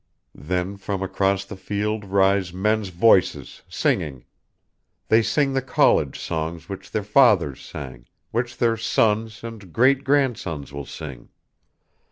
[0.33, 4.25] Then from across the field rise men's voices singing.
[5.09, 10.73] They sing the college songs which their fathers sang, which their sons and great grandsons
[10.73, 11.29] will sing.